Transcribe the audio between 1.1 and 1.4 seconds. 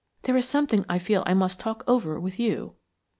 I